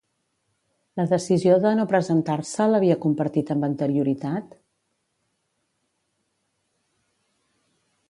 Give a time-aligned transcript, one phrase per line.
[1.01, 4.59] La decisió de no presentar-se l'havia compartit amb anterioritat?